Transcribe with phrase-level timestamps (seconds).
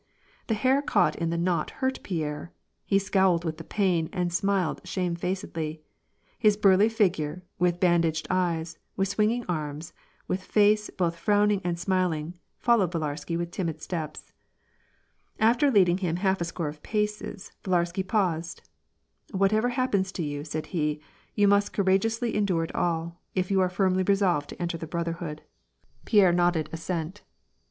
[0.47, 2.51] The hair caught in the knot hurt Pierre,
[2.87, 5.79] he scowled with the pain and smiled shamefacedly.
[6.39, 9.93] His burly figure, with ban daged eyes, with swinging arms,
[10.27, 14.33] with face both frowning and smiling, followed Villarsky with timid steps.
[15.39, 18.67] After leading him half a score of paces, Villarsky paused."
[19.31, 20.99] Whatever happens to you," said he,"
[21.35, 24.89] you must courage ously endure it all, if you are firmly resolved to enter ^
[24.89, 26.09] Brotherhood." WAR AND PEACE.
[26.13, 27.21] 77 Pierre nodded assent.